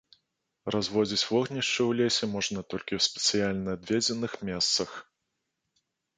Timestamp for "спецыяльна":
3.09-3.69